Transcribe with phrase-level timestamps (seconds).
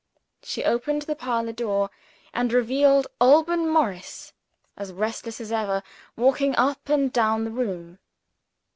[0.41, 1.91] She opened the parlor door,
[2.33, 4.33] and revealed Alban Morris,
[4.75, 5.83] as restless as ever,
[6.15, 7.99] walking up and down the room.